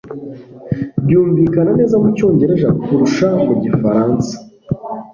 byumvikana 1.03 1.71
neza 1.79 1.95
mucyongereza 2.03 2.69
kurusha 2.83 3.27
mugi 3.45 3.69
faransa 3.79 4.35